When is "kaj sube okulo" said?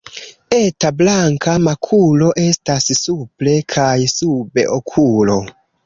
3.79-5.43